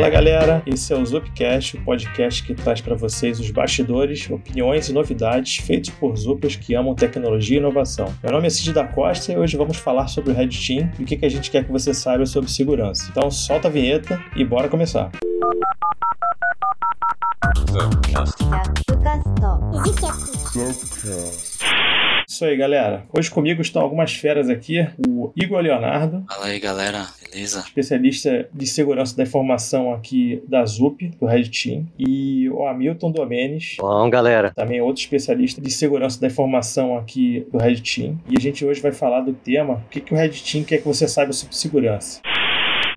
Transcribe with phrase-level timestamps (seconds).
[0.00, 4.88] Fala galera, esse é o Zupcast, o podcast que traz para vocês os bastidores, opiniões
[4.88, 8.10] e novidades feitos por Zuppers que amam tecnologia e inovação.
[8.22, 11.02] Meu nome é Cid da Costa e hoje vamos falar sobre o Red Team e
[11.02, 13.08] o que, a gente quer que você saiba sobre segurança.
[13.10, 15.10] Então solta a vinheta e bora começar.
[15.34, 15.79] Zupcast.
[22.28, 23.04] Isso aí, galera.
[23.12, 24.86] Hoje comigo estão algumas feras aqui.
[25.06, 26.24] O Igor Leonardo.
[26.28, 27.06] Fala aí, galera.
[27.22, 27.60] Beleza?
[27.60, 31.86] Especialista de segurança da informação aqui da ZUP, do Red Team.
[31.98, 33.76] E o Hamilton Domenes.
[33.78, 34.52] Bom, galera.
[34.54, 38.18] Também outro especialista de segurança da informação aqui do Red Team.
[38.28, 40.78] E a gente hoje vai falar do tema: o que, que o Red Team quer
[40.78, 42.20] que você saiba sobre segurança.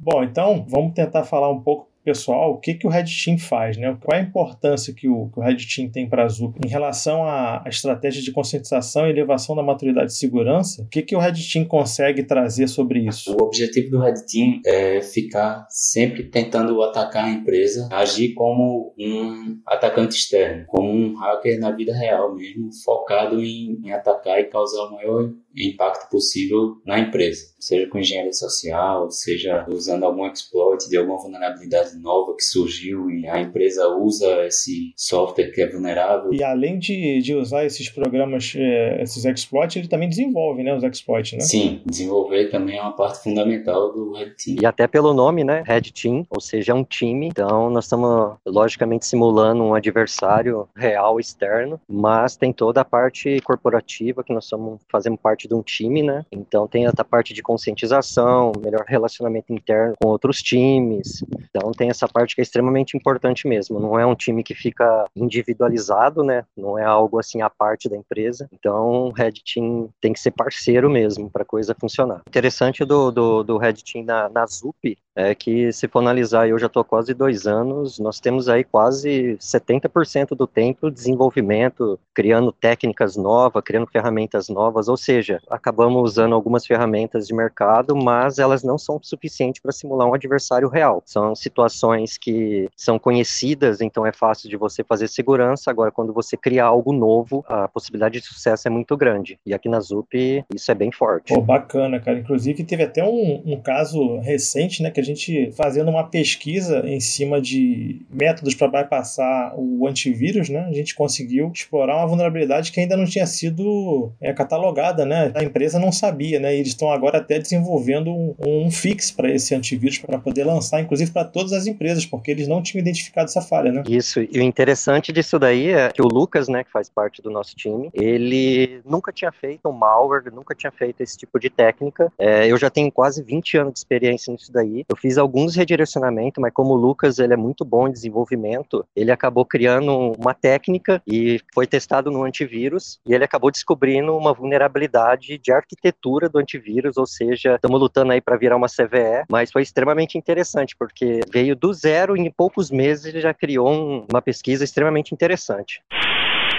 [0.01, 3.77] Bom, então vamos tentar falar um pouco pessoal o que, que o Red Team faz,
[3.77, 3.97] né?
[4.01, 6.69] Qual é a importância que o, que o Red Team tem para a Zup em
[6.69, 10.83] relação à, à, estratégia de conscientização e elevação da maturidade de segurança?
[10.83, 13.35] O que, que o Red Team consegue trazer sobre isso?
[13.35, 19.59] O objetivo do Red Team é ficar sempre tentando atacar a empresa, agir como um
[19.65, 24.83] atacante externo, como um hacker na vida real mesmo, focado em, em atacar e causar
[24.83, 30.97] o maior impacto possível na empresa, seja com engenharia social, seja usando algum exploit de
[30.97, 36.33] alguma vulnerabilidade nova que surgiu e a empresa usa esse software que é vulnerável.
[36.33, 40.83] E além de, de usar esses programas, é, esses exploits, ele também desenvolve, né, os
[40.83, 41.41] exploits, né?
[41.41, 44.57] Sim, desenvolver também é uma parte fundamental do Red Team.
[44.61, 48.35] E até pelo nome, né, Red Team, ou seja, é um time, então nós estamos
[48.45, 54.79] logicamente simulando um adversário real externo, mas tem toda a parte corporativa que nós estamos
[54.91, 56.25] fazendo parte parte de um time, né?
[56.31, 61.23] Então tem essa parte de conscientização, melhor relacionamento interno com outros times.
[61.49, 63.79] Então tem essa parte que é extremamente importante mesmo.
[63.79, 66.45] Não é um time que fica individualizado, né?
[66.55, 68.47] Não é algo assim à parte da empresa.
[68.53, 72.21] Então o Red Team tem que ser parceiro mesmo para a coisa funcionar.
[72.27, 76.57] Interessante do, do, do Red Team na, na ZUP é que se for analisar, eu
[76.57, 83.15] já estou quase dois anos, nós temos aí quase 70% do tempo desenvolvimento, criando técnicas
[83.15, 88.77] novas, criando ferramentas novas, ou seja, acabamos usando algumas ferramentas de mercado, mas elas não
[88.77, 91.01] são suficientes para simular um adversário real.
[91.05, 96.35] São situações que são conhecidas, então é fácil de você fazer segurança, agora quando você
[96.35, 99.39] cria algo novo, a possibilidade de sucesso é muito grande.
[99.45, 101.33] E aqui na ZUP isso é bem forte.
[101.33, 102.19] Pô, bacana, cara.
[102.19, 106.99] Inclusive teve até um, um caso recente, né, que a gente fazendo uma pesquisa em
[106.99, 112.79] cima de métodos para bypassar o antivírus, né, a gente conseguiu explorar uma vulnerabilidade que
[112.79, 115.22] ainda não tinha sido é, catalogada, né?
[115.35, 116.55] A empresa não sabia, né?
[116.55, 120.81] E eles estão agora até desenvolvendo um, um fix para esse antivírus para poder lançar,
[120.81, 123.83] inclusive para todas as empresas, porque eles não tinham identificado essa falha, né?
[123.87, 124.21] Isso.
[124.21, 127.55] E o interessante disso daí é que o Lucas, né, que faz parte do nosso
[127.55, 132.11] time, ele nunca tinha feito um malware, nunca tinha feito esse tipo de técnica.
[132.17, 134.85] É, eu já tenho quase 20 anos de experiência nisso daí.
[134.87, 139.11] Eu fiz alguns redirecionamentos, mas como o Lucas ele é muito bom em desenvolvimento, ele
[139.11, 145.12] acabou criando uma técnica e foi testado no antivírus e ele acabou descobrindo uma vulnerabilidade
[145.15, 149.61] de arquitetura do antivírus, ou seja, estamos lutando aí para virar uma CVE, mas foi
[149.61, 154.21] extremamente interessante porque veio do zero e em poucos meses ele já criou um, uma
[154.21, 155.81] pesquisa extremamente interessante.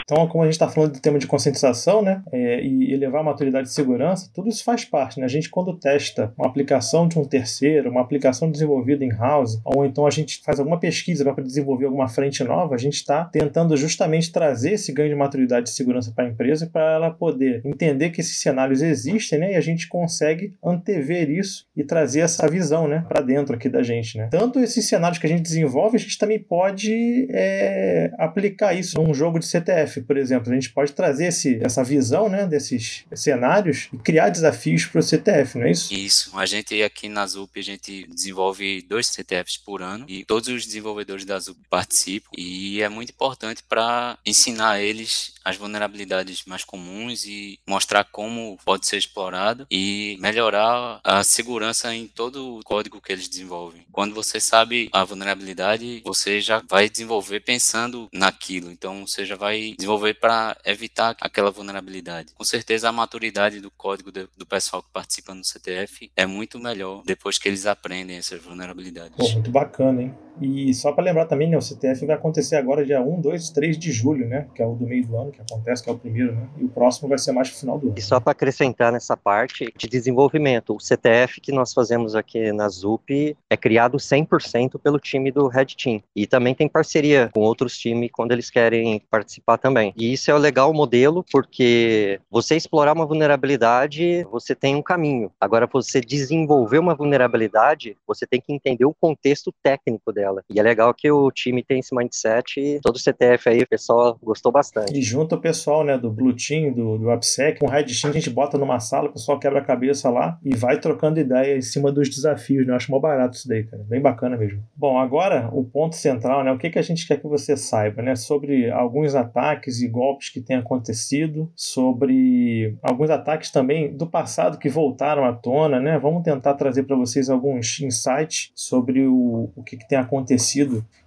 [0.05, 3.25] Então, como a gente está falando do tema de conscientização, né, é, e elevar a
[3.25, 5.25] maturidade de segurança, tudo isso faz parte, né?
[5.25, 9.85] A gente quando testa uma aplicação de um terceiro, uma aplicação desenvolvida em house, ou
[9.85, 13.77] então a gente faz alguma pesquisa para desenvolver alguma frente nova, a gente está tentando
[13.77, 18.11] justamente trazer esse ganho de maturidade de segurança para a empresa para ela poder entender
[18.11, 19.53] que esses cenários existem, né?
[19.53, 23.83] E a gente consegue antever isso e trazer essa visão, né, para dentro aqui da
[23.83, 24.29] gente, né?
[24.31, 29.15] Tanto esses cenários que a gente desenvolve, a gente também pode é, aplicar isso num
[29.15, 33.89] jogo de CTF por exemplo, a gente pode trazer esse, essa visão né, desses cenários
[33.93, 35.93] e criar desafios para o CTF, não é isso?
[35.93, 36.31] Isso.
[36.39, 40.65] A gente aqui na ZUP, a gente desenvolve dois CTFs por ano e todos os
[40.65, 47.25] desenvolvedores da ZUP participam e é muito importante para ensinar eles as vulnerabilidades mais comuns
[47.25, 53.13] e mostrar como pode ser explorado e melhorar a segurança em todo o código que
[53.13, 53.87] eles desenvolvem.
[53.93, 58.71] Quando você sabe a vulnerabilidade, você já vai desenvolver pensando naquilo.
[58.71, 62.33] Então você já vai desenvolver para evitar aquela vulnerabilidade.
[62.35, 67.03] Com certeza a maturidade do código do pessoal que participa no CTF é muito melhor
[67.05, 69.17] depois que eles aprendem essas vulnerabilidades.
[69.17, 70.15] Pô, muito bacana, hein?
[70.41, 73.79] E só para lembrar também, né, o CTF vai acontecer agora dia 1, 2, 3
[73.79, 74.47] de julho, né?
[74.55, 76.49] Que é o do meio do ano que acontece, que é o primeiro, né?
[76.59, 77.95] E o próximo vai ser mais pro final do ano.
[77.97, 82.69] E só para acrescentar nessa parte de desenvolvimento, o CTF que nós fazemos aqui na
[82.69, 86.03] ZUP é criado 100% pelo time do Red Team.
[86.15, 89.93] E também tem parceria com outros times quando eles querem participar também.
[89.97, 95.31] E isso é o legal modelo, porque você explorar uma vulnerabilidade, você tem um caminho.
[95.41, 100.43] Agora, você desenvolver uma vulnerabilidade, você tem que entender o contexto técnico dela dela.
[100.51, 103.69] E é legal que o time tem esse mindset e todo o CTF aí, o
[103.69, 104.97] pessoal gostou bastante.
[104.97, 108.11] E junto o pessoal, né, do Blue Team, do, do AppSec, com um Red Team,
[108.11, 111.57] a gente bota numa sala, o pessoal quebra a cabeça lá e vai trocando ideia
[111.57, 112.73] em cima dos desafios, né?
[112.73, 113.83] Eu acho mó barato isso daí, cara.
[113.85, 114.63] Bem bacana mesmo.
[114.75, 116.53] Bom, agora o ponto central, né?
[116.53, 118.17] O que, que a gente quer que você saiba, né?
[118.17, 124.69] Sobre alguns ataques e golpes que têm acontecido, sobre alguns ataques também do passado que
[124.69, 125.99] voltaram à tona, né?
[125.99, 130.14] Vamos tentar trazer para vocês alguns insights sobre o, o que, que tem acontecido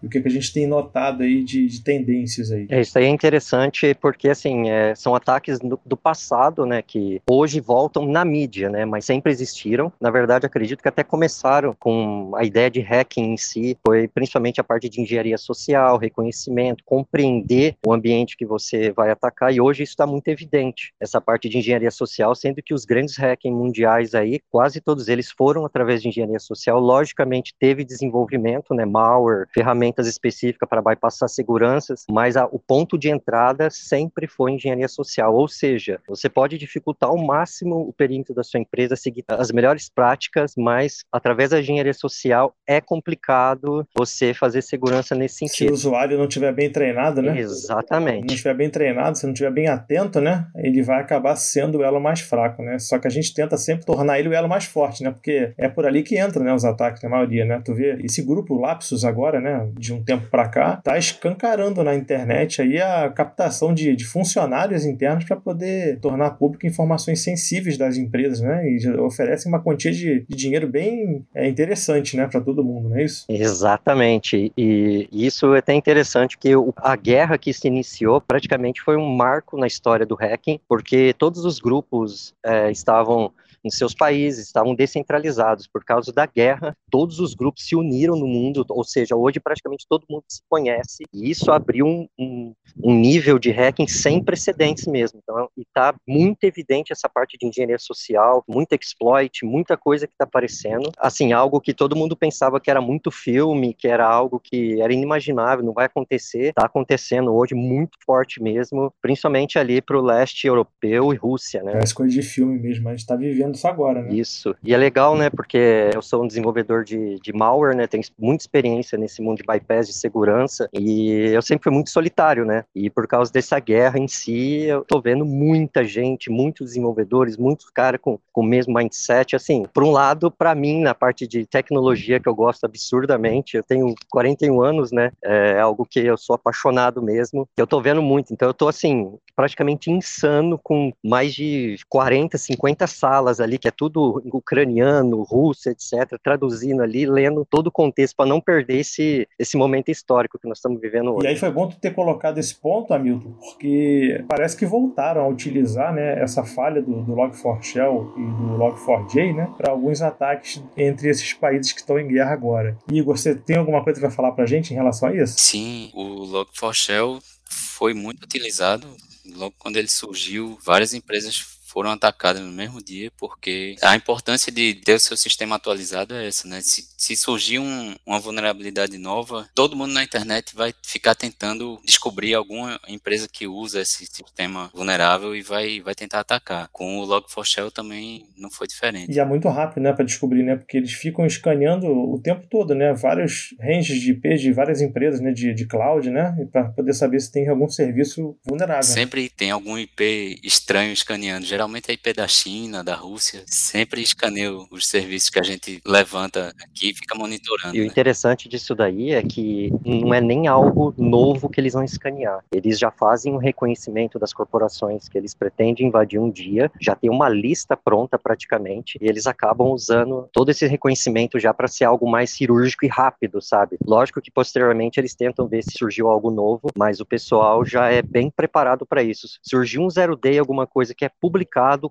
[0.02, 2.68] e o que, que a gente tem notado aí de, de tendências aí.
[2.70, 7.22] É, isso aí é interessante porque, assim, é, são ataques do, do, passado, né, que
[7.30, 9.92] hoje voltam na mídia, né, mas sempre existiram.
[10.00, 14.62] Na verdade, acredito que até começaram com a ideia de hacking em si, foi principalmente
[14.62, 19.84] a parte de engenharia social, reconhecimento, compreender o ambiente que você vai atacar, e hoje
[19.84, 24.14] isso está muito evidente, essa parte de engenharia social, sendo que os grandes hacking mundiais
[24.14, 30.08] aí, quase todos eles foram através de engenharia social, logicamente teve desenvolvimento, né, malware, ferramentas
[30.08, 35.48] específicas para bypassar seguranças, mas a, o ponto de entrada sempre foi engenharia social, ou
[35.48, 40.54] seja, você pode dificultar ao máximo o perímetro da sua empresa, seguir as melhores práticas,
[40.58, 45.68] mas através da engenharia social é complicado você fazer segurança nesse sentido.
[45.68, 47.40] Se o usuário não estiver bem treinado, né?
[47.40, 48.22] Exatamente.
[48.22, 50.48] Se não estiver bem treinado, se não estiver bem atento, né?
[50.56, 52.80] Ele vai acabar sendo o elo mais fraco, né?
[52.80, 55.12] Só que a gente tenta sempre tornar ele o elo mais forte, né?
[55.12, 56.54] Porque é por ali que entra, né?
[56.54, 57.62] Os ataques, na maioria, né?
[57.64, 58.56] Tu vê esse grupo
[59.04, 59.70] Agora, né?
[59.78, 64.86] De um tempo para cá, tá escancarando na internet aí a captação de, de funcionários
[64.86, 68.64] internos para poder tornar público informações sensíveis das empresas, né?
[68.70, 72.28] E oferecem uma quantia de, de dinheiro bem é, interessante, né?
[72.28, 73.26] Para todo mundo, não é isso?
[73.30, 74.52] Exatamente.
[74.58, 79.58] E isso é até interessante que a guerra que se iniciou praticamente foi um marco
[79.58, 83.32] na história do hacking, porque todos os grupos é, estavam
[83.68, 86.76] em seus países, estavam descentralizados por causa da guerra.
[86.90, 91.04] Todos os grupos se uniram no mundo, ou seja, hoje praticamente todo mundo se conhece,
[91.14, 92.54] e isso abriu um, um,
[92.84, 95.20] um nível de hacking sem precedentes mesmo.
[95.22, 100.14] Então, e está muito evidente essa parte de engenharia social, muito exploit, muita coisa que
[100.14, 100.92] está aparecendo.
[100.98, 104.94] Assim, algo que todo mundo pensava que era muito filme, que era algo que era
[104.94, 110.48] inimaginável, não vai acontecer, está acontecendo hoje muito forte mesmo, principalmente ali para o leste
[110.48, 111.74] europeu e Rússia, né?
[111.74, 114.14] Parece coisa de filme mesmo, a gente está vivendo isso agora, né?
[114.14, 114.56] Isso.
[114.64, 115.30] E é legal, né?
[115.30, 117.88] Porque eu sou um desenvolvedor de, de malware, né?
[117.88, 122.46] Tenho muita experiência nesse mundo de bypass de segurança e eu sempre fui muito solitário,
[122.46, 122.64] né?
[122.74, 127.70] E por causa dessa guerra em si, eu tô vendo muita gente, muitos desenvolvedores, muitos
[127.70, 129.36] caras com, com o mesmo mindset.
[129.36, 133.64] Assim, por um lado, para mim, na parte de tecnologia que eu gosto absurdamente, eu
[133.64, 135.12] tenho 41 anos, né?
[135.24, 137.48] É algo que eu sou apaixonado mesmo.
[137.58, 138.32] Eu tô vendo muito.
[138.32, 143.72] Então eu tô, assim, praticamente insano com mais de 40, 50 salas ali, que é
[143.72, 149.56] tudo ucraniano, russo, etc., traduzindo ali, lendo todo o contexto para não perder esse, esse
[149.56, 151.26] momento histórico que nós estamos vivendo hoje.
[151.26, 155.28] E aí foi bom tu ter colocado esse ponto, Hamilton, porque parece que voltaram a
[155.28, 161.10] utilizar né, essa falha do, do Log4Shell e do Log4j né, para alguns ataques entre
[161.10, 162.78] esses países que estão em guerra agora.
[162.92, 165.36] Igor, você tem alguma coisa para falar para a gente em relação a isso?
[165.38, 168.88] Sim, o Log4Shell foi muito utilizado
[169.36, 174.74] logo quando ele surgiu, várias empresas foram atacadas no mesmo dia, porque a importância de
[174.74, 176.60] ter o seu sistema atualizado é essa, né?
[176.60, 182.34] Se, se surgir um, uma vulnerabilidade nova, todo mundo na internet vai ficar tentando descobrir
[182.34, 186.68] alguma empresa que usa esse sistema vulnerável e vai, vai tentar atacar.
[186.70, 189.12] Com o Log4Shell também não foi diferente.
[189.12, 190.56] E é muito rápido, né, para descobrir, né?
[190.56, 192.92] Porque eles ficam escaneando o tempo todo, né?
[192.96, 196.36] Vários ranges de IP de várias empresas, né, de, de cloud, né?
[196.52, 198.82] Para poder saber se tem algum serviço vulnerável.
[198.82, 201.46] Sempre tem algum IP estranho escaneando.
[201.46, 205.82] Geralmente geralmente a IP da China, da Rússia, sempre escaneia os serviços que a gente
[205.86, 207.76] levanta aqui e fica monitorando.
[207.76, 207.88] E o né?
[207.88, 212.44] interessante disso daí é que não é nem algo novo que eles vão escanear.
[212.52, 217.10] Eles já fazem um reconhecimento das corporações que eles pretendem invadir um dia, já tem
[217.10, 222.10] uma lista pronta praticamente, e eles acabam usando todo esse reconhecimento já para ser algo
[222.10, 223.78] mais cirúrgico e rápido, sabe?
[223.86, 228.02] Lógico que posteriormente eles tentam ver se surgiu algo novo, mas o pessoal já é
[228.02, 229.28] bem preparado para isso.
[229.42, 231.12] Surgiu um zero day, alguma coisa que é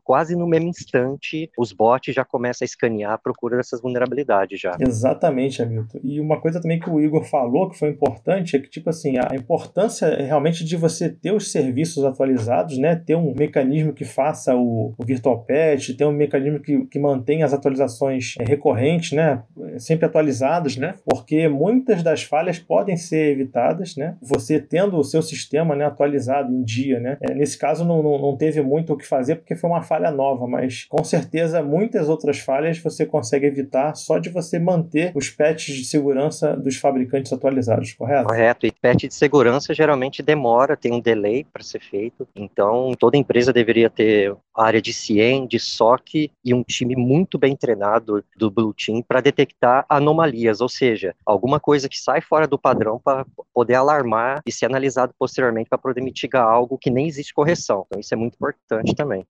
[0.02, 4.76] quase no mesmo instante, os bots já começam a escanear a procura dessas vulnerabilidades já.
[4.80, 5.98] Exatamente, Hamilton.
[6.02, 9.16] E uma coisa também que o Igor falou que foi importante é que, tipo assim,
[9.18, 12.96] a importância é realmente de você ter os serviços atualizados, né?
[12.96, 17.44] Ter um mecanismo que faça o, o virtual patch, ter um mecanismo que, que mantenha
[17.44, 19.42] as atualizações é, recorrentes, né?
[19.78, 20.94] sempre atualizados, né?
[21.04, 24.16] Porque muitas das falhas podem ser evitadas, né?
[24.20, 27.16] Você tendo o seu sistema né, atualizado em dia, né?
[27.20, 30.10] É, nesse caso não, não, não teve muito o que fazer porque foi uma falha
[30.10, 35.30] nova, mas com certeza muitas outras falhas você consegue evitar só de você manter os
[35.30, 38.26] patches de segurança dos fabricantes atualizados, correto?
[38.26, 38.66] Correto.
[38.66, 42.26] E patch de segurança geralmente demora, tem um delay para ser feito.
[42.34, 47.54] Então toda empresa deveria ter área de CIEM, de SOC e um time muito bem
[47.54, 52.58] treinado do Blue Team para detectar anomalias, ou seja, alguma coisa que sai fora do
[52.58, 53.24] padrão para
[53.54, 57.84] poder alarmar e ser analisado posteriormente para poder mitigar algo que nem existe correção.
[57.86, 59.24] Então isso é muito importante também.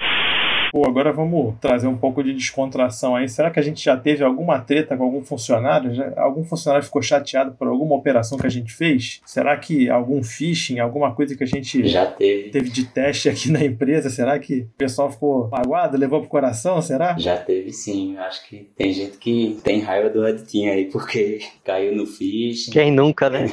[0.70, 3.28] Pô, agora vamos trazer um pouco de descontração aí.
[3.28, 5.94] Será que a gente já teve alguma treta com algum funcionário?
[5.94, 9.20] Já, algum funcionário ficou chateado por alguma operação que a gente fez?
[9.24, 13.50] Será que algum phishing, alguma coisa que a gente já teve, teve de teste aqui
[13.50, 14.10] na empresa?
[14.10, 16.80] Será que o pessoal ficou magoado, levou pro coração?
[16.82, 17.16] Será?
[17.18, 18.14] Já teve sim.
[18.16, 22.06] Eu acho que tem gente que tem raiva do Red Team aí porque caiu no
[22.06, 22.70] phishing.
[22.70, 23.46] Quem nunca, né?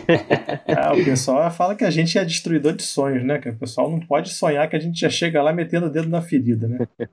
[0.68, 3.40] ah, o pessoal fala que a gente é destruidor de sonhos, né?
[3.40, 6.10] Que o pessoal não pode sonhar que a gente já chega lá metendo o dedo
[6.10, 6.88] na ferida, né?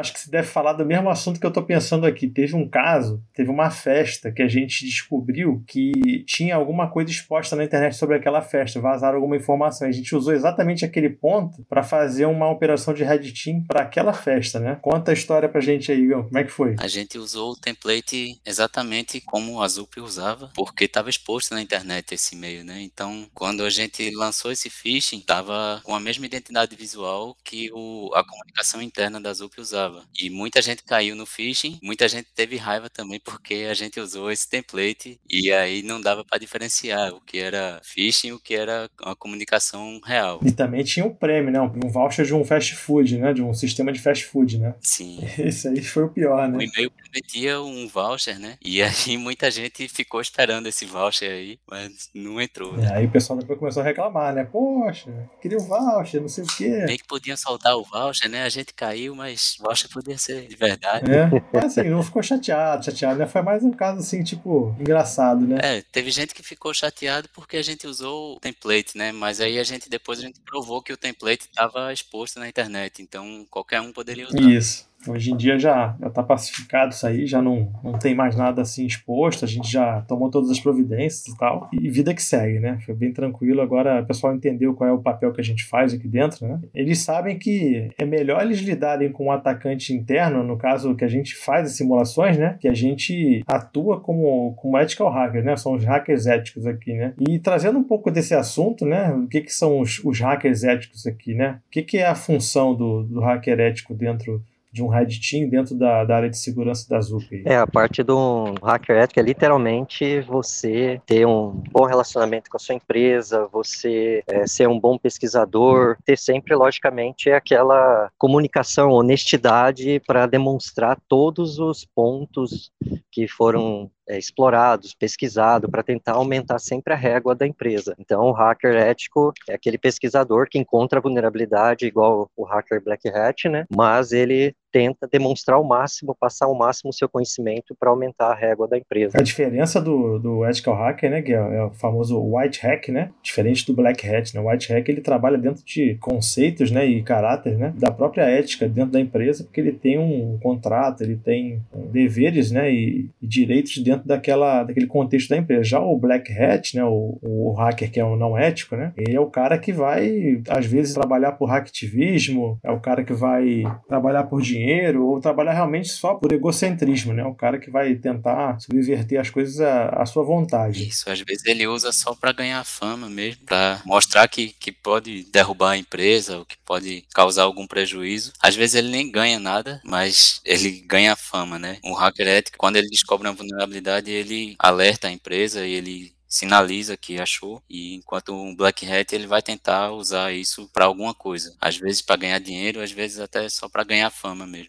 [0.00, 2.26] Acho que se deve falar do mesmo assunto que eu estou pensando aqui.
[2.26, 7.54] Teve um caso, teve uma festa que a gente descobriu que tinha alguma coisa exposta
[7.54, 9.86] na internet sobre aquela festa, vazaram alguma informação.
[9.86, 14.14] A gente usou exatamente aquele ponto para fazer uma operação de Red Team para aquela
[14.14, 14.78] festa, né?
[14.80, 16.24] Conta a história pra gente aí, Igor.
[16.24, 16.76] Como é que foi?
[16.78, 22.14] A gente usou o template exatamente como o Azup usava, porque estava exposto na internet
[22.14, 22.80] esse e-mail, né?
[22.80, 28.10] Então, quando a gente lançou esse phishing, estava com a mesma identidade visual que o,
[28.14, 29.89] a comunicação interna da Zup usava.
[30.18, 34.30] E muita gente caiu no phishing, muita gente teve raiva também porque a gente usou
[34.30, 38.54] esse template e aí não dava para diferenciar o que era phishing e o que
[38.54, 40.40] era a comunicação real.
[40.44, 41.60] E também tinha um prêmio, né?
[41.60, 43.32] Um voucher de um fast food, né?
[43.32, 44.74] De um sistema de fast food, né?
[44.80, 45.20] Sim.
[45.38, 46.58] Esse aí foi o pior, né?
[46.58, 48.56] O e-mail prometia um voucher, né?
[48.62, 52.76] E aí muita gente ficou esperando esse voucher aí, mas não entrou.
[52.76, 52.90] Né?
[52.92, 54.44] aí o pessoal depois começou a reclamar, né?
[54.44, 56.84] Poxa, queria o um voucher, não sei o quê.
[56.86, 58.42] Nem que podiam soltar o voucher, né?
[58.42, 61.10] A gente caiu, mas o voucher podia ser de verdade.
[61.10, 63.26] É, mas assim, não ficou chateado, chateado, né?
[63.26, 65.58] Foi mais um caso assim, tipo, engraçado, né?
[65.62, 69.12] É, teve gente que ficou chateado porque a gente usou o template, né?
[69.12, 73.02] Mas aí a gente depois a gente provou que o template estava exposto na internet,
[73.02, 74.40] então qualquer um poderia usar.
[74.40, 74.89] Isso.
[75.08, 78.84] Hoje em dia já está pacificado isso aí, já não, não tem mais nada assim
[78.84, 82.78] exposto, a gente já tomou todas as providências e tal, e vida que segue, né?
[82.84, 83.60] Foi bem tranquilo.
[83.60, 86.60] Agora o pessoal entendeu qual é o papel que a gente faz aqui dentro, né?
[86.74, 91.08] Eles sabem que é melhor eles lidarem com um atacante interno, no caso que a
[91.08, 92.56] gente faz as simulações, né?
[92.60, 95.56] Que a gente atua como, como ethical hacker, né?
[95.56, 97.14] São os hackers éticos aqui, né?
[97.18, 99.12] E trazendo um pouco desse assunto, né?
[99.12, 101.60] O que, que são os, os hackers éticos aqui, né?
[101.68, 105.48] O que, que é a função do, do hacker ético dentro de um Red Team
[105.48, 107.42] dentro da, da, área de segurança da ZUP?
[107.44, 112.60] É, a parte do hacker ético é literalmente você ter um bom relacionamento com a
[112.60, 120.26] sua empresa, você é, ser um bom pesquisador, ter sempre, logicamente, aquela comunicação, honestidade para
[120.26, 122.70] demonstrar todos os pontos
[123.10, 127.94] que foram é, explorados, pesquisados, para tentar aumentar sempre a régua da empresa.
[127.98, 133.48] Então, o hacker ético é aquele pesquisador que encontra vulnerabilidade, igual o hacker Black Hat,
[133.48, 133.66] né?
[133.70, 138.34] Mas ele tenta demonstrar ao máximo, passar ao máximo o seu conhecimento para aumentar a
[138.34, 139.18] régua da empresa.
[139.18, 143.10] A diferença do, do ethical hacker, né, que é, é, o famoso white hack, né,
[143.22, 147.02] diferente do black hat, né, o white hack ele trabalha dentro de conceitos, né, e
[147.02, 151.60] caráter, né, da própria ética dentro da empresa, porque ele tem um contrato, ele tem
[151.90, 155.64] deveres, né, e, e direitos dentro daquela, daquele contexto da empresa.
[155.64, 159.16] Já o black hat, né, o, o hacker que é o não ético, né, ele
[159.16, 163.62] é o cara que vai, às vezes, trabalhar por hacktivismo, é o cara que vai
[163.88, 167.24] trabalhar por dinheiro dinheiro ou trabalhar realmente só por egocentrismo, né?
[167.24, 170.86] O cara que vai tentar subverter as coisas à, à sua vontade.
[170.86, 175.24] Isso, às vezes ele usa só para ganhar fama mesmo, para mostrar que, que pode
[175.32, 178.32] derrubar a empresa ou que pode causar algum prejuízo.
[178.40, 181.78] Às vezes ele nem ganha nada, mas ele ganha fama, né?
[181.84, 186.96] Um hacker ético, quando ele descobre uma vulnerabilidade, ele alerta a empresa e ele sinaliza
[186.96, 191.56] que achou e enquanto um black hat ele vai tentar usar isso para alguma coisa,
[191.60, 194.68] às vezes para ganhar dinheiro, às vezes até só para ganhar fama mesmo.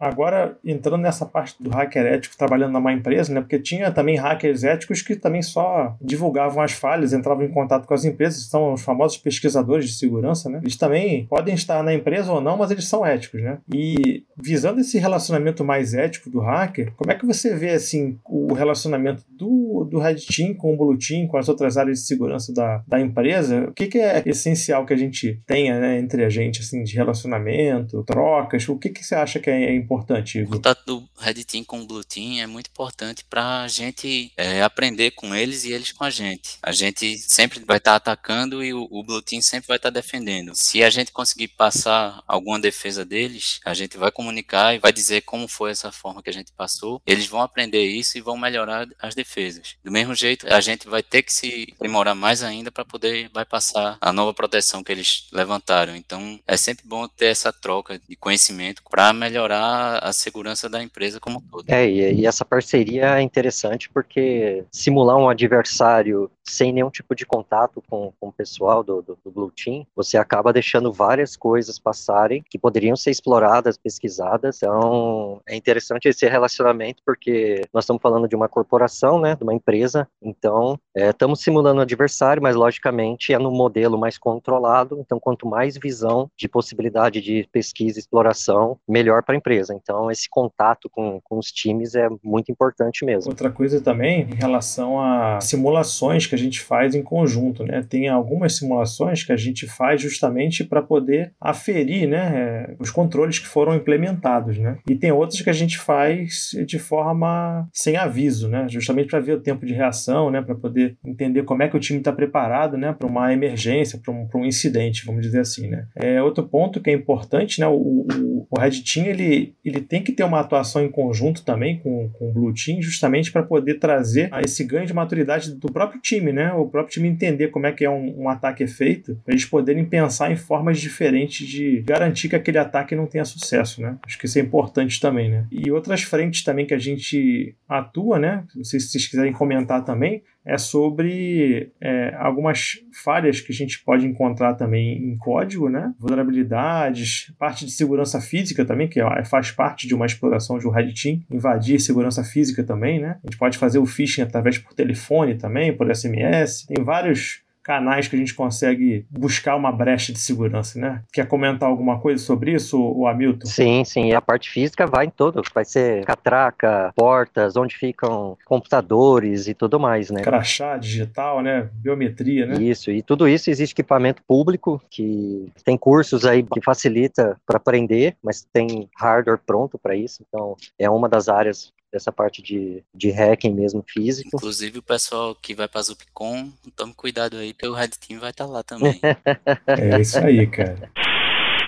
[0.00, 3.40] Agora, entrando nessa parte do hacker ético trabalhando numa empresa, né?
[3.40, 7.94] Porque tinha também hackers éticos que também só divulgavam as falhas, entravam em contato com
[7.94, 10.60] as empresas, são os famosos pesquisadores de segurança, né?
[10.62, 13.58] Eles também podem estar na empresa ou não, mas eles são éticos, né?
[13.72, 18.54] E visando esse relacionamento mais ético do hacker, como é que você vê, assim, o
[18.54, 22.52] relacionamento do, do Red Team com o Blue Team, com as outras áreas de segurança
[22.52, 23.66] da, da empresa?
[23.68, 26.94] O que, que é essencial que a gente tenha, né, entre a gente, assim, de
[26.94, 28.68] relacionamento, trocas?
[28.68, 30.42] O que, que você acha que é importante?
[30.42, 34.30] O contato do Red Team com o Blue Team é muito importante para a gente
[34.36, 36.58] é, aprender com eles e eles com a gente.
[36.62, 39.90] A gente sempre vai estar tá atacando e o, o, Blue Team sempre vai estar
[39.90, 40.54] tá defendendo.
[40.54, 45.22] Se a gente conseguir passar alguma defesa deles, a gente vai comunicar e vai dizer
[45.22, 47.00] como foi essa forma que a gente passou.
[47.06, 49.76] Eles vão aprender isso e vão melhorar as defesas.
[49.82, 53.44] Do mesmo jeito, a gente vai ter que se aprimorar mais ainda para poder vai
[53.44, 55.96] passar a nova proteção que eles levantaram.
[55.96, 61.20] Então, é sempre bom ter essa troca de conhecimento para melhorar a segurança da empresa
[61.20, 61.64] como um todo.
[61.68, 67.82] É, e, essa parceria é interessante porque simular um adversário sem nenhum tipo de contato
[67.88, 72.42] com, com o pessoal do, do, do, Blue Team, você acaba deixando várias coisas passarem
[72.48, 74.56] que poderiam ser exploradas, pesquisadas.
[74.56, 79.54] Então, é interessante esse relacionamento porque nós estamos falando de uma corporação, né, de uma
[79.54, 80.08] empresa.
[80.22, 84.98] Então, é, estamos simulando o adversário, mas logicamente é no modelo mais controlado.
[85.00, 89.74] Então, quanto mais visão de possibilidade de pesquisa e exploração, melhor para a empresa.
[89.74, 93.30] Então, esse contato com, com os times é muito importante mesmo.
[93.30, 97.84] Outra coisa também em relação a simulações que a gente faz em conjunto, né?
[97.88, 103.38] Tem algumas simulações que a gente faz justamente para poder aferir, né, é, os controles
[103.38, 104.78] que foram implementados, né?
[104.88, 108.66] E tem outras que a gente faz de forma sem aviso, né?
[108.68, 111.80] Justamente para ver o tempo de reação, né, para poder entender como é que o
[111.80, 115.86] time está preparado, né, para uma emergência, para um, um incidente, vamos dizer assim, né?
[115.94, 117.66] É outro ponto que é importante, né?
[117.66, 121.78] O, o, o Red Team ele, ele tem que ter uma atuação em conjunto também
[121.78, 126.00] com, com o Blue Team, justamente para poder trazer esse ganho de maturidade do próprio
[126.00, 126.52] time, né?
[126.52, 129.44] O próprio time entender como é que é um, um ataque é feito, para eles
[129.44, 133.96] poderem pensar em formas diferentes de garantir que aquele ataque não tenha sucesso, né?
[134.04, 135.46] Acho que isso é importante também, né?
[135.50, 138.44] E outras frentes também que a gente atua, né?
[138.54, 143.84] Não sei se vocês quiserem comentar também, é sobre é, algumas falhas que a gente
[143.84, 145.92] pode encontrar também em código, né?
[146.00, 150.70] Vulnerabilidades, parte de segurança física também, que é, faz parte de uma exploração de um
[150.70, 153.18] Red Team, invadir segurança física também, né?
[153.22, 156.64] A gente pode fazer o phishing através por telefone também, por SMS.
[156.66, 161.02] Tem vários canais que a gente consegue buscar uma brecha de segurança, né?
[161.12, 163.46] Quer comentar alguma coisa sobre isso, o Hamilton?
[163.46, 164.06] Sim, sim.
[164.06, 165.42] E a parte física vai em todo.
[165.54, 170.22] Vai ser catraca, portas, onde ficam computadores e tudo mais, né?
[170.22, 171.68] Crachá digital, né?
[171.74, 172.54] Biometria, né?
[172.54, 172.90] Isso.
[172.90, 178.46] E tudo isso existe equipamento público que tem cursos aí que facilita para aprender, mas
[178.50, 180.24] tem hardware pronto para isso.
[180.26, 184.30] Então, é uma das áreas dessa parte de, de hacking mesmo físico.
[184.34, 188.30] Inclusive o pessoal que vai para Zupcon, tome cuidado aí, porque o Red Team vai
[188.30, 189.00] estar tá lá também.
[189.66, 190.90] é isso aí, cara.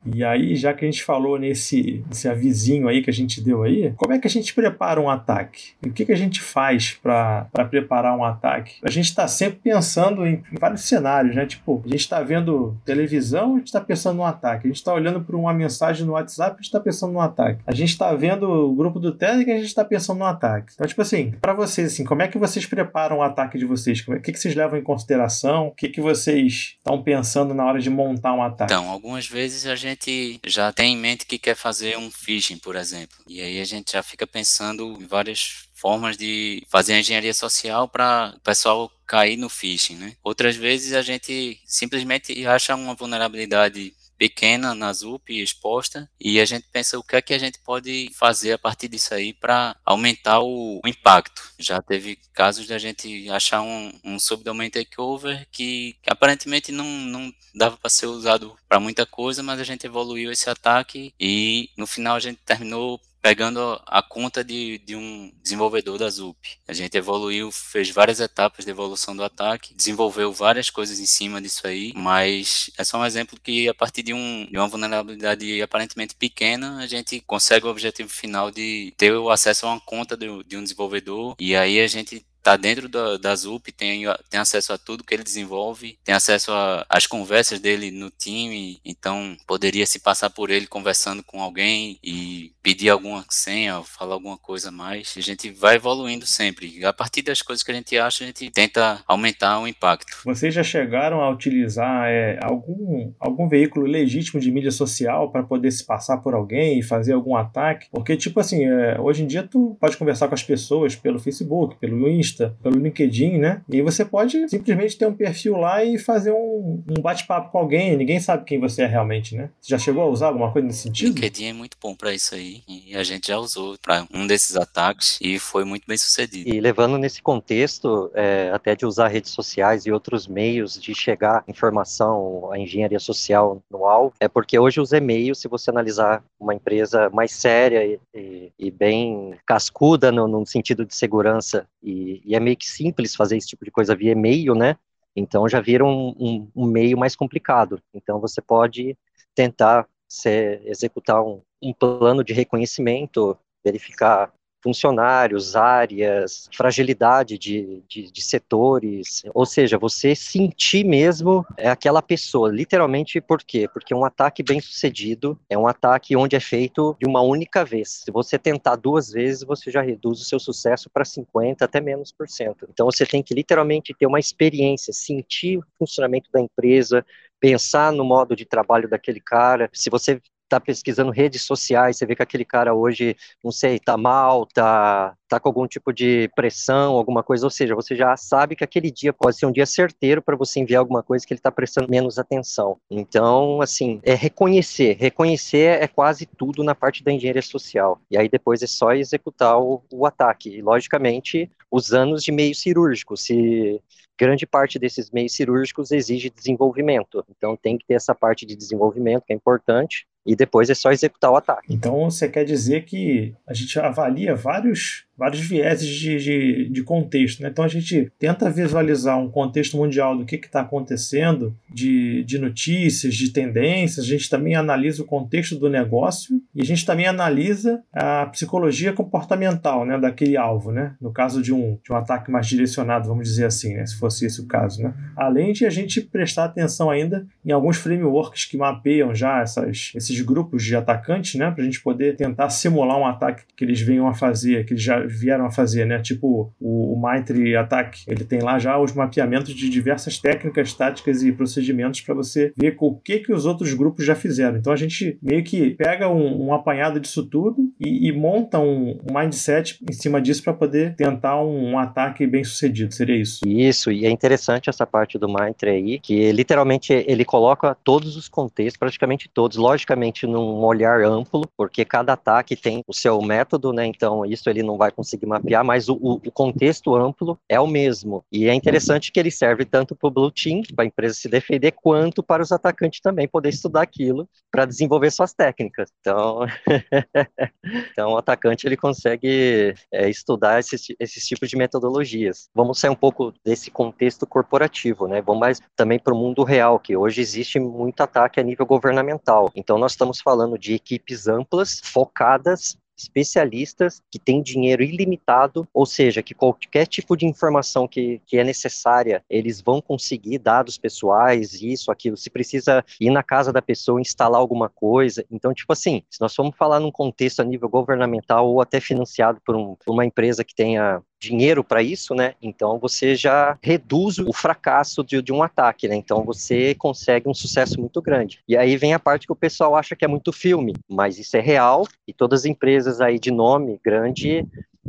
[0.04, 3.62] E aí, já que a gente falou nesse, nesse avisinho aí que a gente deu
[3.62, 5.72] aí, como é que a gente prepara um ataque?
[5.84, 8.76] E o que, que a gente faz para preparar um ataque?
[8.82, 11.46] A gente está sempre pensando em, vários cenários, né?
[11.46, 14.66] Tipo, a gente está vendo televisão, a gente está pensando no ataque.
[14.66, 17.60] A gente está olhando para uma mensagem no WhatsApp, a gente está pensando no ataque.
[17.66, 20.72] A gente está vendo o grupo do Telegram, a gente está pensando no ataque.
[20.74, 24.00] Então, tipo assim, para vocês, assim, como é que vocês preparam o ataque de vocês?
[24.06, 25.68] O que, que vocês levam em consideração?
[25.68, 28.72] O que, que vocês estão pensando na hora de montar um ataque?
[28.72, 32.58] Então, algumas vezes a gente gente já tem em mente que quer fazer um phishing,
[32.58, 33.16] por exemplo.
[33.28, 37.88] E aí a gente já fica pensando em várias formas de fazer a engenharia social
[37.88, 40.16] para o pessoal cair no phishing, né?
[40.22, 46.66] Outras vezes a gente simplesmente acha uma vulnerabilidade pequena na ZUP exposta e a gente
[46.70, 50.40] pensa o que é que a gente pode fazer a partir disso aí para aumentar
[50.40, 51.42] o, o, impacto.
[51.58, 57.32] Já teve casos da gente achar um, um subdomain takeover que, que aparentemente não, não
[57.54, 61.86] dava para ser usado para muita coisa, mas a gente evoluiu esse ataque e no
[61.86, 66.38] final a gente terminou pegando a conta de, de um desenvolvedor da ZUP.
[66.66, 71.40] A gente evoluiu, fez várias etapas de evolução do ataque, desenvolveu várias coisas em cima
[71.40, 75.60] disso aí, mas é só um exemplo que a partir de, um, de uma vulnerabilidade
[75.62, 80.16] aparentemente pequena, a gente consegue o objetivo final de ter o acesso a uma conta
[80.16, 84.40] de, de um desenvolvedor e aí a gente tá dentro da, da ZUP, tem, tem
[84.40, 86.50] acesso a tudo que ele desenvolve, tem acesso
[86.88, 92.52] às conversas dele no time, então poderia se passar por ele conversando com alguém e
[92.62, 95.14] pedir alguma senha, falar alguma coisa a mais.
[95.16, 96.84] A gente vai evoluindo sempre.
[96.84, 100.18] A partir das coisas que a gente acha, a gente tenta aumentar o impacto.
[100.24, 105.70] Vocês já chegaram a utilizar é, algum, algum veículo legítimo de mídia social para poder
[105.70, 107.88] se passar por alguém e fazer algum ataque?
[107.90, 111.76] Porque, tipo assim, é, hoje em dia tu pode conversar com as pessoas pelo Facebook,
[111.76, 113.62] pelo Insta, pelo LinkedIn, né?
[113.68, 117.96] E você pode simplesmente ter um perfil lá e fazer um, um bate-papo com alguém.
[117.96, 119.50] Ninguém sabe quem você é realmente, né?
[119.60, 121.14] Você já chegou a usar alguma coisa nesse sentido?
[121.14, 122.49] LinkedIn é muito bom para isso aí.
[122.68, 126.48] E a gente já usou para um desses ataques e foi muito bem sucedido.
[126.48, 131.44] E levando nesse contexto, é, até de usar redes sociais e outros meios de chegar
[131.48, 136.54] informação, a engenharia social no alvo, é porque hoje os e-mails, se você analisar uma
[136.54, 142.34] empresa mais séria e, e, e bem cascuda no, no, sentido de segurança, e, e
[142.34, 144.76] é meio que simples fazer esse tipo de coisa via e-mail, né?
[145.14, 147.80] Então já vira um, um, um meio mais complicado.
[147.94, 148.96] Então você pode
[149.34, 158.22] tentar se, executar um, um plano de reconhecimento, verificar funcionários, áreas, fragilidade de, de, de,
[158.22, 163.68] setores, ou seja, você sentir mesmo é aquela pessoa, literalmente por quê?
[163.72, 168.02] Porque um ataque bem sucedido é um ataque onde é feito de uma única vez.
[168.04, 172.12] Se você tentar duas vezes, você já reduz o seu sucesso para 50, até menos
[172.12, 172.66] por cento.
[172.70, 177.04] Então você tem que literalmente ter uma experiência, sentir o funcionamento da empresa,
[177.40, 179.68] pensar no modo de trabalho daquele cara.
[179.72, 183.96] Se você tá pesquisando redes sociais, você vê que aquele cara hoje, não sei, tá
[183.96, 188.56] mal, tá, tá com algum tipo de pressão, alguma coisa, ou seja, você já sabe
[188.56, 191.38] que aquele dia pode ser um dia certeiro para você enviar alguma coisa que ele
[191.38, 192.78] está prestando menos atenção.
[192.90, 194.96] Então, assim, é reconhecer.
[194.98, 198.00] Reconhecer é quase tudo na parte da engenharia social.
[198.10, 200.50] E aí depois é só executar o, o ataque.
[200.50, 203.16] E, logicamente, os anos de meio cirúrgico.
[203.16, 203.80] Se
[204.20, 207.24] grande parte desses meios cirúrgicos exige desenvolvimento.
[207.34, 210.92] Então tem que ter essa parte de desenvolvimento que é importante e depois é só
[210.92, 211.72] executar o ataque.
[211.72, 217.42] Então você quer dizer que a gente avalia vários vários vieses de, de, de, contexto.
[217.42, 217.50] Né?
[217.50, 223.14] Então a gente tenta visualizar um contexto mundial do que está acontecendo, de, de notícias,
[223.14, 227.82] de tendências, a gente também analisa o contexto do negócio e a gente também analisa
[227.92, 230.94] a psicologia comportamental né, daquele alvo, né?
[230.98, 233.84] no caso de um, de um ataque mais direcionado, vamos dizer assim, né?
[233.84, 234.82] se fosse esse o caso.
[234.82, 234.94] Né?
[235.14, 240.18] Além de a gente prestar atenção ainda em alguns frameworks que mapeiam já essas, esses
[240.22, 241.50] grupos de atacantes, né?
[241.50, 244.82] para a gente poder tentar simular um ataque que eles venham a fazer, que eles
[244.82, 246.00] já vieram a fazer, né?
[246.00, 248.04] Tipo o, o Mitre Attack.
[248.06, 252.76] Ele tem lá já os mapeamentos de diversas técnicas, táticas e procedimentos para você ver
[252.78, 254.56] o que, que os outros grupos já fizeram.
[254.56, 258.98] Então a gente meio que pega um, um apanhado disso tudo e, e, monta um,
[259.08, 262.92] um mindset em cima disso para poder tentar um, um, ataque bem sucedido.
[262.94, 263.40] Seria isso?
[263.46, 268.28] Isso, e é interessante essa parte do Mitre aí, que literalmente ele coloca todos os
[268.28, 273.86] contextos, praticamente todos, logicamente num olhar amplo, porque cada ataque tem o seu método, né?
[273.86, 278.22] Então isso ele não vai conseguir mapear, mas o, o, contexto amplo é o mesmo.
[278.30, 281.28] E é interessante que ele serve tanto para o Blue Team, para a empresa se
[281.28, 285.90] defender, quanto para os atacantes também poder estudar aquilo para desenvolver suas técnicas.
[286.00, 286.40] Então,
[287.92, 290.86] então o atacante ele consegue é, estudar esses,
[291.26, 292.50] tipos de metodologias.
[292.54, 295.22] Vamos sair um pouco desse contexto corporativo, né?
[295.22, 299.50] Vamos mais também para o mundo real, que hoje existe muito ataque a nível governamental.
[299.54, 306.22] Então, nós estamos falando de equipes amplas, focadas especialistas que têm dinheiro ilimitado, ou seja,
[306.22, 311.90] que qualquer tipo de informação que, que é necessária, eles vão conseguir dados pessoais, isso,
[311.90, 312.16] aquilo.
[312.16, 315.24] Se precisa ir na casa da pessoa instalar alguma coisa.
[315.30, 319.40] Então, tipo assim, se nós formos falar num contexto a nível governamental ou até financiado
[319.44, 322.34] por, um, por uma empresa que tenha dinheiro para isso, né?
[322.40, 325.94] Então você já reduz o fracasso de, de, um ataque, né?
[325.94, 328.40] Então você consegue um sucesso muito grande.
[328.48, 331.36] E aí vem a parte que o pessoal acha que é muito filme, mas isso
[331.36, 334.46] é real e todas as empresas aí de nome grande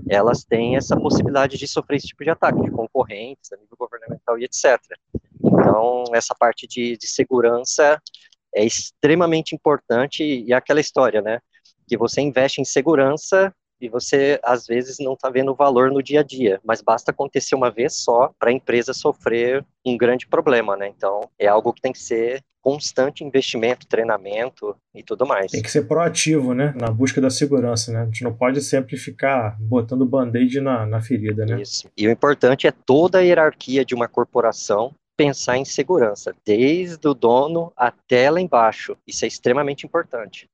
[0.09, 4.39] elas têm essa possibilidade de sofrer esse tipo de ataque, de concorrentes, a nível governamental
[4.39, 4.79] e etc.
[5.43, 8.01] Então, essa parte de, de segurança
[8.55, 11.39] é extremamente importante e é aquela história, né?
[11.87, 16.03] Que você investe em segurança e você às vezes não está vendo o valor no
[16.03, 20.27] dia a dia, mas basta acontecer uma vez só para a empresa sofrer um grande
[20.27, 20.87] problema, né?
[20.95, 25.51] Então é algo que tem que ser constante investimento, treinamento e tudo mais.
[25.51, 26.73] Tem que ser proativo, né?
[26.79, 28.01] Na busca da segurança, né?
[28.01, 31.59] A gente não pode sempre ficar botando band-aid na, na ferida, né?
[31.59, 31.89] Isso.
[31.97, 37.13] E o importante é toda a hierarquia de uma corporação pensar em segurança, desde o
[37.13, 38.95] dono até lá embaixo.
[39.07, 40.47] Isso é extremamente importante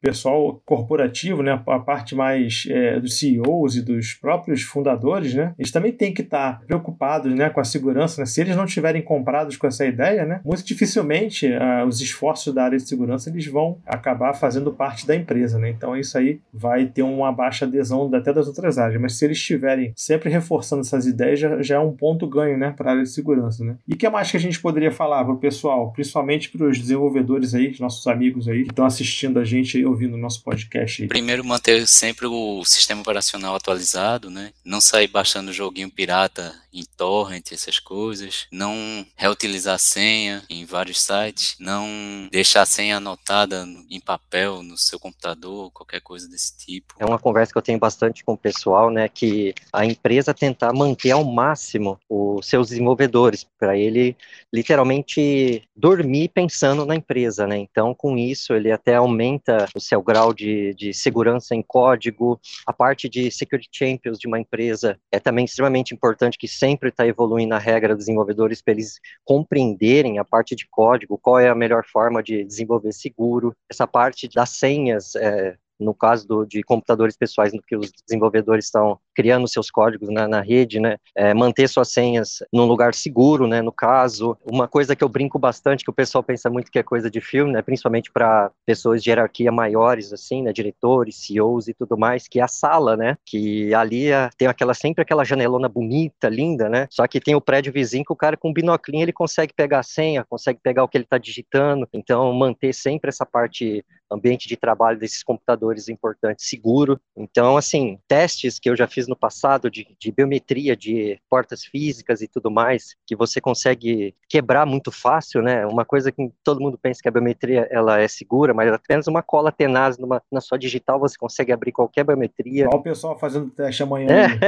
[0.00, 5.70] pessoal corporativo, né, a parte mais é, dos CEOs e dos próprios fundadores, né, eles
[5.70, 8.20] também têm que estar preocupados né, com a segurança.
[8.20, 8.26] Né?
[8.26, 12.64] Se eles não estiverem comprados com essa ideia, né, muito dificilmente uh, os esforços da
[12.64, 15.58] área de segurança eles vão acabar fazendo parte da empresa.
[15.58, 15.70] Né?
[15.70, 19.00] Então isso aí vai ter uma baixa adesão até das outras áreas.
[19.00, 22.74] Mas se eles estiverem sempre reforçando essas ideias, já, já é um ponto ganho né,
[22.76, 23.64] para a área de segurança.
[23.64, 23.76] Né?
[23.86, 26.78] E o que mais que a gente poderia falar para o pessoal, principalmente para os
[26.78, 31.06] desenvolvedores aí, nossos amigos aí que estão assistindo a gente ouvindo o nosso podcast.
[31.06, 34.52] Primeiro, manter sempre o sistema operacional atualizado, né?
[34.64, 41.56] Não sair baixando joguinho pirata em torrent, essas coisas, não reutilizar senha em vários sites,
[41.58, 46.94] não deixar a senha anotada em papel no seu computador, qualquer coisa desse tipo.
[46.98, 50.72] É uma conversa que eu tenho bastante com o pessoal, né, que a empresa tentar
[50.72, 54.16] manter ao máximo os seus desenvolvedores, para ele
[54.52, 57.58] literalmente dormir pensando na empresa, né?
[57.58, 62.72] Então, com isso, ele até aumenta o seu grau de, de segurança em código, a
[62.72, 67.54] parte de security champions de uma empresa é também extremamente importante que sempre está evoluindo
[67.54, 71.84] a regra dos desenvolvedores para eles compreenderem a parte de código, qual é a melhor
[71.86, 77.52] forma de desenvolver seguro, essa parte das senhas, é, no caso do, de computadores pessoais,
[77.52, 81.92] no que os desenvolvedores estão criando seus códigos na, na rede, né, é, manter suas
[81.92, 84.36] senhas num lugar seguro, né, no caso.
[84.44, 87.20] Uma coisa que eu brinco bastante, que o pessoal pensa muito que é coisa de
[87.20, 92.28] filme, né, principalmente para pessoas de hierarquia maiores, assim, né, diretores, CEOs e tudo mais,
[92.28, 96.68] que é a sala, né, que ali é, tem aquela sempre aquela janelona bonita, linda,
[96.68, 99.80] né, só que tem o prédio vizinho que o cara com binoclinho ele consegue pegar
[99.80, 104.48] a senha, consegue pegar o que ele está digitando, então manter sempre essa parte ambiente
[104.48, 107.00] de trabalho desses computadores importantes seguro.
[107.16, 112.20] Então, assim, testes que eu já fiz no passado de, de, biometria, de portas físicas
[112.20, 115.66] e tudo mais, que você consegue quebrar muito fácil, né?
[115.66, 119.22] Uma coisa que todo mundo pensa que a biometria ela é segura, mas apenas uma
[119.22, 122.68] cola tenaz numa, na sua digital você consegue abrir qualquer biometria.
[122.68, 124.08] Olha o pessoal fazendo teste amanhã.
[124.10, 124.40] É.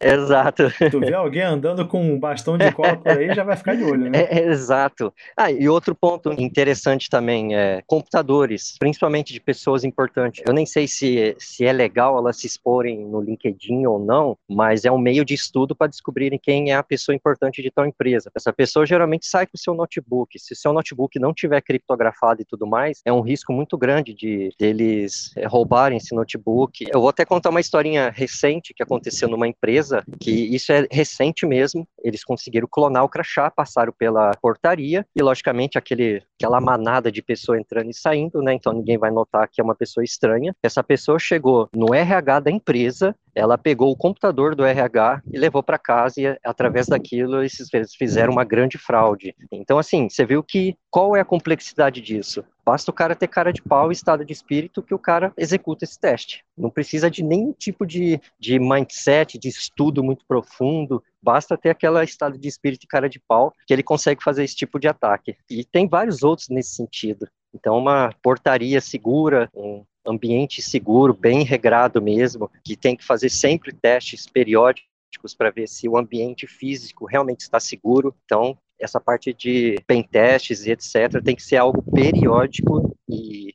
[0.14, 0.64] exato.
[0.90, 3.84] Tu vê alguém andando com um bastão de cola por aí, já vai ficar de
[3.84, 4.24] olho, né?
[4.34, 5.12] É, exato.
[5.36, 7.82] Ah, e outro ponto interessante também é
[8.14, 10.42] computadores, principalmente de pessoas importantes.
[10.46, 14.84] Eu nem sei se, se é legal elas se exporem no LinkedIn ou não, mas
[14.84, 18.30] é um meio de estudo para descobrirem quem é a pessoa importante de tal empresa.
[18.34, 20.38] Essa pessoa geralmente sai com o seu notebook.
[20.38, 24.50] Se seu notebook não tiver criptografado e tudo mais, é um risco muito grande de
[24.58, 26.86] deles é, roubarem esse notebook.
[26.92, 31.46] Eu vou até contar uma historinha recente que aconteceu numa empresa, que isso é recente
[31.46, 31.86] mesmo.
[32.04, 37.58] Eles conseguiram clonar o crachá, passaram pela portaria e, logicamente, aquele, aquela manada de pessoa
[37.58, 38.52] entrando e saindo, né?
[38.52, 40.54] Então ninguém vai notar que é uma pessoa estranha.
[40.62, 45.62] Essa pessoa chegou no RH da empresa, ela pegou o computador do RH e levou
[45.62, 49.34] para casa e através daquilo eles fizeram uma grande fraude.
[49.50, 52.44] Então assim, você viu que qual é a complexidade disso?
[52.64, 55.84] Basta o cara ter cara de pau e estado de espírito que o cara executa
[55.84, 56.42] esse teste.
[56.56, 61.02] Não precisa de nenhum tipo de, de mindset, de estudo muito profundo.
[61.22, 64.56] Basta ter aquela estado de espírito e cara de pau que ele consegue fazer esse
[64.56, 65.36] tipo de ataque.
[65.50, 67.28] E tem vários outros nesse sentido.
[67.54, 73.72] Então, uma portaria segura, um ambiente seguro, bem regrado mesmo, que tem que fazer sempre
[73.72, 78.14] testes periódicos para ver se o ambiente físico realmente está seguro.
[78.24, 81.22] Então, essa parte de pentestes e etc.
[81.24, 83.54] tem que ser algo periódico e,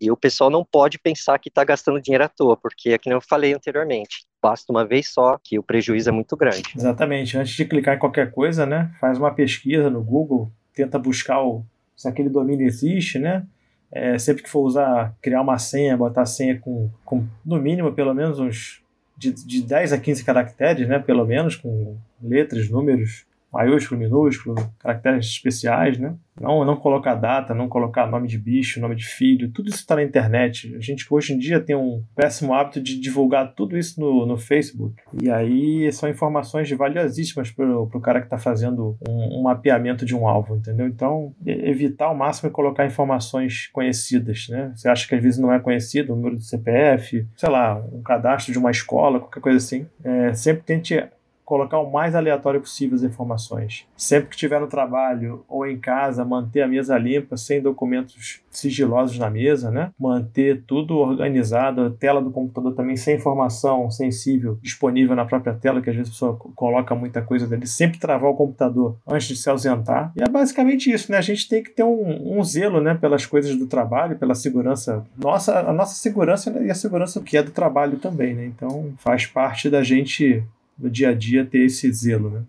[0.00, 3.12] e o pessoal não pode pensar que está gastando dinheiro à toa, porque é que
[3.12, 6.72] eu falei anteriormente, basta uma vez só, que o prejuízo é muito grande.
[6.74, 7.36] Exatamente.
[7.36, 11.64] Antes de clicar em qualquer coisa, né, faz uma pesquisa no Google, tenta buscar o,
[11.96, 13.44] se aquele domínio existe, né?
[13.92, 17.92] É, sempre que for usar, criar uma senha, botar a senha com, com no mínimo
[17.92, 18.82] pelo menos uns
[19.20, 20.98] de, de 10 a 15 caracteres, né?
[20.98, 26.14] Pelo menos, com letras, números, maiúsculo, minúsculo, caracteres especiais, né?
[26.40, 29.94] Não, não colocar data, não colocar nome de bicho, nome de filho, tudo isso está
[29.94, 30.74] na internet.
[30.74, 34.38] A gente hoje em dia tem um péssimo hábito de divulgar tudo isso no, no
[34.38, 34.94] Facebook.
[35.20, 40.16] E aí são informações valiosíssimas para o cara que está fazendo um, um, mapeamento de
[40.16, 40.86] um alvo, entendeu?
[40.86, 44.72] Então, evitar ao máximo é colocar informações conhecidas, né?
[44.74, 48.02] Você acha que às vezes não é conhecido, o número do CPF, sei lá, um
[48.02, 49.86] cadastro de uma escola, qualquer coisa assim.
[50.02, 51.04] É, sempre tente
[51.50, 53.84] colocar o mais aleatório possível as informações.
[53.96, 59.18] Sempre que estiver no trabalho ou em casa, manter a mesa limpa, sem documentos sigilosos
[59.18, 59.90] na mesa, né?
[59.98, 65.82] Manter tudo organizado, a tela do computador também sem informação sensível disponível na própria tela,
[65.82, 67.66] que às vezes a pessoa coloca muita coisa dele.
[67.66, 70.12] Sempre travar o computador antes de se ausentar.
[70.16, 71.18] E é basicamente isso, né?
[71.18, 72.94] A gente tem que ter um, um zelo, né?
[72.94, 75.04] Pelas coisas do trabalho, pela segurança.
[75.18, 78.46] Nossa, a nossa segurança e a segurança que é do trabalho também, né?
[78.46, 80.44] Então faz parte da gente
[80.80, 82.42] no dia a dia ter esse zelo, né?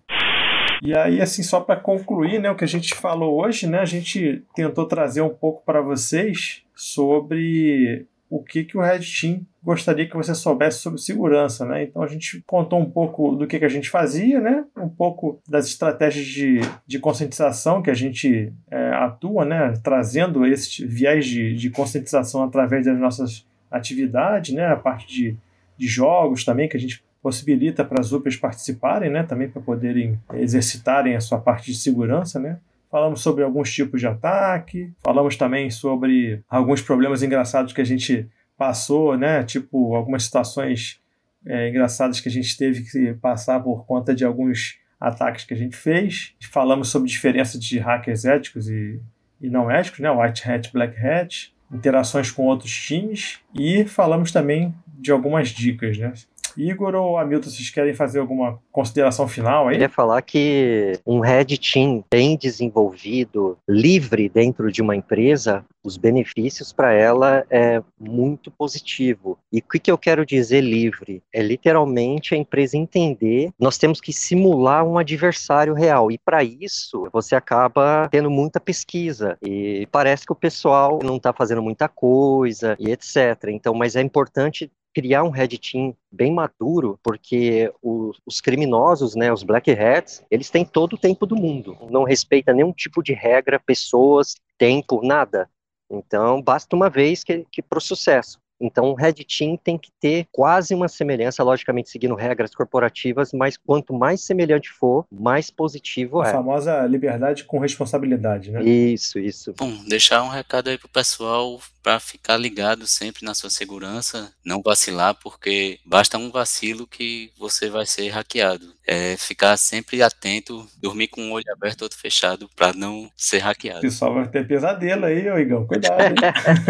[0.83, 3.85] E aí, assim, só para concluir, né, o que a gente falou hoje, né, a
[3.85, 10.07] gente tentou trazer um pouco para vocês sobre o que, que o Red Team gostaria
[10.07, 11.83] que você soubesse sobre segurança, né?
[11.83, 14.63] Então a gente contou um pouco do que, que a gente fazia, né?
[14.77, 19.73] Um pouco das estratégias de, de conscientização que a gente é, atua, né?
[19.83, 24.65] Trazendo esse viés de, de conscientização através das nossas atividades, né?
[24.65, 25.37] A parte de,
[25.77, 30.19] de jogos também que a gente possibilita para as UPAs participarem, né, também para poderem
[30.33, 32.57] exercitarem a sua parte de segurança, né.
[32.89, 38.27] Falamos sobre alguns tipos de ataque, falamos também sobre alguns problemas engraçados que a gente
[38.57, 40.99] passou, né, tipo algumas situações
[41.45, 45.57] é, engraçadas que a gente teve que passar por conta de alguns ataques que a
[45.57, 46.35] gente fez.
[46.51, 48.99] Falamos sobre diferença de hackers éticos e,
[49.41, 50.11] e não éticos, né?
[50.11, 56.13] White Hat, Black Hat, interações com outros times e falamos também de algumas dicas, né?
[56.57, 59.75] Igor ou Hamilton, vocês querem fazer alguma consideração final aí?
[59.75, 65.97] Eu queria falar que um Red Team bem desenvolvido, livre dentro de uma empresa, os
[65.97, 69.37] benefícios para ela é muito positivo.
[69.51, 71.23] E o que, que eu quero dizer livre?
[71.33, 76.11] É literalmente a empresa entender, nós temos que simular um adversário real.
[76.11, 79.37] E para isso, você acaba tendo muita pesquisa.
[79.41, 83.49] E parece que o pessoal não está fazendo muita coisa e etc.
[83.49, 89.33] Então, mas é importante criar um red team bem maduro, porque os, os, criminosos, né,
[89.33, 93.13] os black hats, eles têm todo o tempo do mundo, não respeita nenhum tipo de
[93.13, 95.49] regra, pessoas, tempo, nada.
[95.89, 98.39] Então, basta uma vez que, que para o sucesso.
[98.61, 103.57] Então, o Red Team tem que ter quase uma semelhança, logicamente seguindo regras corporativas, mas
[103.57, 106.29] quanto mais semelhante for, mais positivo a é.
[106.29, 108.63] A famosa liberdade com responsabilidade, né?
[108.63, 109.53] Isso, isso.
[109.57, 114.61] Bom, deixar um recado aí pro pessoal para ficar ligado sempre na sua segurança, não
[114.61, 118.73] vacilar, porque basta um vacilo que você vai ser hackeado.
[118.85, 123.79] É ficar sempre atento, dormir com um olho aberto, outro fechado, para não ser hackeado.
[123.79, 126.15] O pessoal vai ter pesadelo aí, ô Igão, cuidado.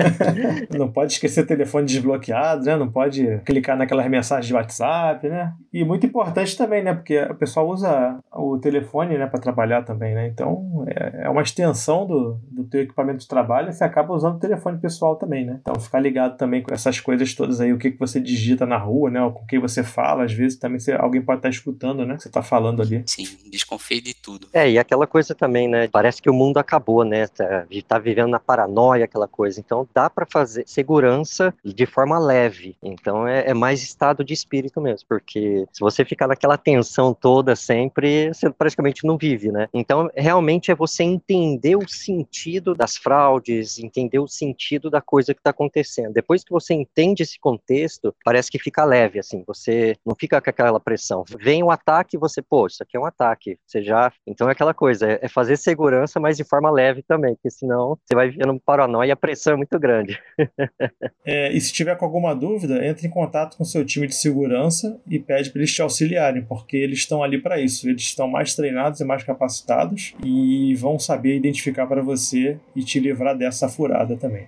[0.78, 2.76] não pode esquecer telefone desbloqueado, né?
[2.76, 5.54] Não pode clicar naquelas mensagens de WhatsApp, né?
[5.74, 6.94] E muito importante também, né?
[6.94, 10.28] Porque o pessoal usa o telefone, né, para trabalhar também, né?
[10.28, 14.36] Então é, é uma extensão do, do teu equipamento de trabalho, e você acaba usando
[14.36, 15.58] o telefone pessoal pessoal também, né?
[15.62, 18.78] Então ficar ligado também com essas coisas todas aí, o que, que você digita na
[18.78, 19.22] rua, né?
[19.22, 22.18] Ou com quem você fala, às vezes também você, alguém pode estar escutando, né?
[22.20, 23.04] Você está falando ali.
[23.06, 24.48] Sim, desconfie de tudo.
[24.54, 25.88] É, e aquela coisa também, né?
[25.88, 27.28] Parece que o mundo acabou, né?
[27.28, 29.60] Tá, tá vivendo na paranoia, aquela coisa.
[29.60, 32.76] Então dá para fazer segurança de forma leve.
[32.82, 37.56] Então é, é, mais estado de espírito mesmo, porque se você ficar naquela tensão toda
[37.56, 39.68] sempre, você praticamente não vive, né?
[39.74, 45.40] Então realmente é você entender o sentido das fraudes, entender o sentido da coisa que
[45.40, 46.14] está acontecendo.
[46.14, 50.50] Depois que você entende esse contexto, parece que fica leve, assim, você não fica com
[50.50, 51.24] aquela pressão.
[51.40, 53.58] Vem um ataque, você, pô, isso aqui é um ataque.
[53.66, 54.12] Você já.
[54.26, 58.16] Então é aquela coisa, é fazer segurança, mas de forma leve também, porque senão você
[58.16, 60.20] vai vivendo paranoia e a pressão é muito grande.
[61.26, 65.00] é, e se tiver com alguma dúvida, entre em contato com seu time de segurança
[65.10, 67.88] e pede para eles te auxiliarem, porque eles estão ali para isso.
[67.90, 73.00] Eles estão mais treinados e mais capacitados e vão saber identificar para você e te
[73.00, 74.48] livrar dessa furada também.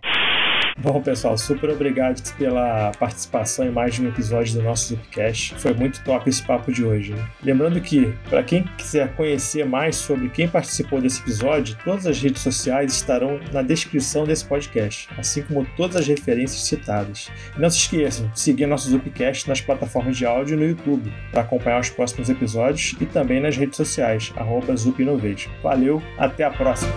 [0.77, 5.55] Bom, pessoal, super obrigado pela participação em mais de um episódio do nosso Zupcast.
[5.55, 7.13] Foi muito top esse papo de hoje.
[7.13, 7.25] Né?
[7.41, 12.41] Lembrando que, para quem quiser conhecer mais sobre quem participou desse episódio, todas as redes
[12.41, 17.31] sociais estarão na descrição desse podcast, assim como todas as referências citadas.
[17.55, 21.13] E não se esqueçam de seguir nosso Zupcast nas plataformas de áudio e no YouTube,
[21.31, 24.73] para acompanhar os próximos episódios e também nas redes sociais, arroba
[25.61, 26.91] Valeu, até a próxima!